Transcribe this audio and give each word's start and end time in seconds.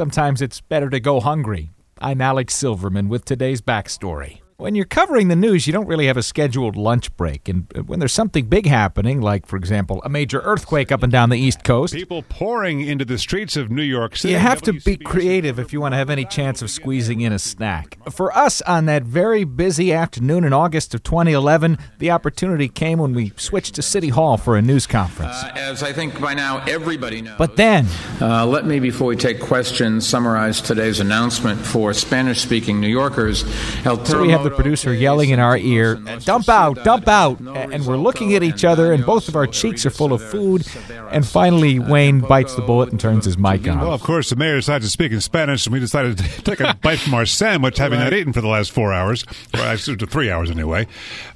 Sometimes 0.00 0.40
it's 0.40 0.62
better 0.62 0.88
to 0.88 0.98
go 0.98 1.20
hungry. 1.20 1.72
I'm 2.00 2.22
Alex 2.22 2.54
Silverman 2.54 3.10
with 3.10 3.26
today's 3.26 3.60
backstory. 3.60 4.40
When 4.56 4.74
you're 4.74 4.86
covering 4.86 5.28
the 5.28 5.36
news, 5.36 5.66
you 5.66 5.74
don't 5.74 5.86
really 5.86 6.06
have 6.06 6.16
a 6.16 6.22
scheduled 6.22 6.74
lunch 6.74 7.14
break. 7.18 7.50
And 7.50 7.66
when 7.86 7.98
there's 7.98 8.12
something 8.12 8.46
big 8.46 8.66
happening, 8.66 9.20
like, 9.20 9.46
for 9.46 9.56
example, 9.56 10.00
a 10.02 10.08
major 10.08 10.40
earthquake 10.40 10.90
up 10.90 11.02
and 11.02 11.12
down 11.12 11.28
the 11.28 11.38
East 11.38 11.64
Coast, 11.64 11.92
People 11.92 12.22
pouring 12.30 12.80
into 12.80 13.04
the 13.04 13.18
streets 13.18 13.56
of 13.56 13.70
New 13.70 13.82
York 13.82 14.16
City. 14.16 14.32
you 14.32 14.38
have 14.38 14.62
to 14.62 14.72
be 14.72 14.96
creative 14.96 15.58
if 15.58 15.72
you 15.72 15.82
want 15.82 15.92
to 15.92 15.96
have 15.96 16.08
any 16.08 16.24
chance 16.24 16.62
of 16.62 16.70
squeezing 16.70 17.20
in 17.20 17.32
a 17.32 17.38
snack. 17.38 17.98
For 18.10 18.34
us, 18.36 18.62
on 18.62 18.86
that 18.86 19.02
very 19.02 19.44
busy 19.44 19.92
afternoon 19.92 20.44
in 20.44 20.54
August 20.54 20.94
of 20.94 21.02
2011, 21.02 21.76
the 21.98 22.10
opportunity 22.10 22.68
came 22.68 22.98
when 22.98 23.14
we 23.14 23.32
switched 23.36 23.74
to 23.74 23.82
City 23.82 24.08
Hall 24.08 24.38
for 24.38 24.56
a 24.56 24.62
news 24.62 24.86
conference. 24.86 25.42
Uh, 25.42 25.52
as 25.70 25.82
I 25.82 25.92
think 25.92 26.20
by 26.20 26.34
now 26.34 26.62
everybody 26.66 27.22
knows. 27.22 27.38
But 27.38 27.56
then, 27.56 27.86
Uh, 28.20 28.44
let 28.44 28.66
me, 28.66 28.80
before 28.80 29.06
we 29.06 29.16
take 29.16 29.40
questions, 29.40 30.06
summarize 30.06 30.60
today's 30.60 31.00
announcement 31.00 31.58
for 31.64 31.94
Spanish 31.94 32.40
speaking 32.40 32.80
New 32.80 32.88
Yorkers. 32.88 33.44
El 33.86 34.04
So 34.04 34.20
we 34.20 34.30
have 34.30 34.44
the 34.44 34.50
producer 34.50 34.92
yelling 34.92 35.30
in 35.30 35.38
our 35.38 35.56
ear, 35.56 35.94
dump 36.24 36.48
out, 36.48 36.84
dump 36.84 37.08
out. 37.08 37.40
And 37.40 37.86
we're 37.86 37.96
looking 37.96 38.34
at 38.34 38.42
each 38.42 38.64
other, 38.64 38.92
and 38.92 39.06
both 39.06 39.28
of 39.28 39.36
our 39.36 39.46
cheeks 39.46 39.86
are 39.86 39.90
full 39.90 40.12
of 40.12 40.22
food. 40.22 40.66
And 41.10 41.26
finally, 41.26 41.78
Wayne 41.78 42.20
bites 42.20 42.54
the 42.56 42.62
bullet 42.62 42.90
and 42.90 43.00
turns 43.00 43.24
his 43.24 43.38
mic 43.38 43.66
on. 43.66 43.80
Well, 43.80 43.92
of 43.94 44.02
course, 44.02 44.28
the 44.30 44.36
mayor 44.36 44.56
decided 44.56 44.84
to 44.84 44.90
speak 44.90 45.12
in 45.12 45.20
Spanish, 45.20 45.66
and 45.66 45.72
we 45.72 45.80
decided 45.80 46.18
to 46.18 46.42
take 46.42 46.60
a 46.60 46.74
bite 46.82 46.98
from 46.98 47.14
our 47.14 47.26
sandwich, 47.26 47.78
having 47.78 48.00
not 48.00 48.12
eaten 48.12 48.32
for 48.32 48.40
the 48.40 48.48
last 48.48 48.70
four 48.72 48.92
hours, 48.92 49.24
or 49.54 49.60
actually 49.60 49.96
to 49.98 50.06
three 50.06 50.30
hours 50.30 50.50
anyway. 50.50 50.86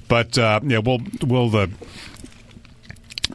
But 0.07 0.37
uh, 0.37 0.59
yeah, 0.63 0.79
we'll 0.79 0.99
we'll. 1.25 1.55
Uh, 1.55 1.67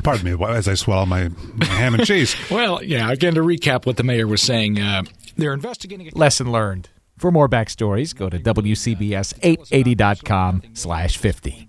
Pardon 0.03 0.39
me 0.39 0.47
as 0.49 0.69
I 0.69 0.75
swallow 0.75 1.07
my, 1.07 1.31
my 1.55 1.65
ham 1.67 1.95
and 1.95 2.05
cheese. 2.07 2.35
Well, 2.51 2.83
yeah, 2.83 3.11
again, 3.11 3.35
to 3.35 3.43
recap 3.43 3.87
what 3.87 3.97
the 3.97 4.03
mayor 4.03 4.27
was 4.27 4.43
saying, 4.43 4.81
uh, 4.81 5.03
they're 5.37 5.53
investigating. 5.53 6.11
Lesson 6.15 6.51
learned. 6.51 6.89
For 7.17 7.31
more 7.31 7.49
backstories, 7.49 8.17
go 8.17 8.29
to 8.31 8.39
WCBS880.com 8.39 10.63
slash 10.75 11.17
50. 11.19 11.69